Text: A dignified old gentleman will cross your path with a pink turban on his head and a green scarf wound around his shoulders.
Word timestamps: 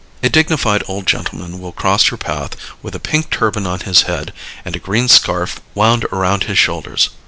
A 0.23 0.29
dignified 0.29 0.83
old 0.87 1.05
gentleman 1.05 1.59
will 1.59 1.73
cross 1.73 2.09
your 2.09 2.17
path 2.17 2.55
with 2.81 2.95
a 2.95 2.99
pink 2.99 3.29
turban 3.29 3.67
on 3.67 3.81
his 3.81 4.01
head 4.09 4.33
and 4.65 4.75
a 4.75 4.79
green 4.79 5.07
scarf 5.07 5.61
wound 5.75 6.05
around 6.05 6.45
his 6.45 6.57
shoulders. 6.57 7.11